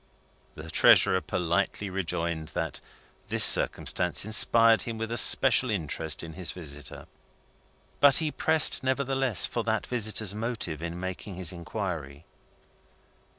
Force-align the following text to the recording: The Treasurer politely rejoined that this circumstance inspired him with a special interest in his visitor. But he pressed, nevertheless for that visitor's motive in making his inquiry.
The 0.55 0.71
Treasurer 0.71 1.21
politely 1.21 1.87
rejoined 1.91 2.47
that 2.55 2.79
this 3.27 3.43
circumstance 3.43 4.25
inspired 4.25 4.81
him 4.81 4.97
with 4.97 5.11
a 5.11 5.15
special 5.17 5.69
interest 5.69 6.23
in 6.23 6.33
his 6.33 6.49
visitor. 6.53 7.05
But 7.99 8.17
he 8.17 8.31
pressed, 8.31 8.81
nevertheless 8.83 9.45
for 9.45 9.63
that 9.65 9.85
visitor's 9.85 10.33
motive 10.33 10.81
in 10.81 10.99
making 10.99 11.35
his 11.35 11.51
inquiry. 11.53 12.25